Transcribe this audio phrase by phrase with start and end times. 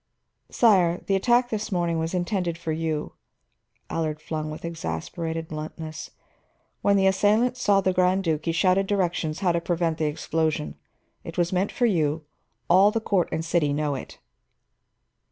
[0.49, 3.13] "Sire, the attack this morning was intended for you,"
[3.87, 6.09] Allard flung with exasperated bluntness.
[6.81, 10.73] "When the assailant saw the Grand Duke, he shouted directions how to prevent the explosion.
[11.23, 12.23] It was meant for you;
[12.67, 14.17] all the court and city know it."